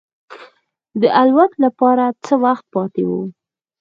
[1.01, 3.11] د الوت لپاره څه وخت پاتې و.